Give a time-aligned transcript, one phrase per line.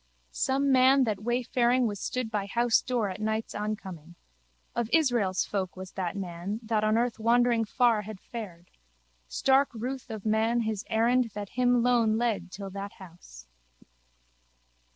[0.31, 4.15] Some man that wayfaring was stood by housedoor at night's oncoming.
[4.73, 8.71] Of Israel's folk was that man that on earth wandering far had fared.
[9.27, 13.45] Stark ruth of man his errand that him lone led till that house.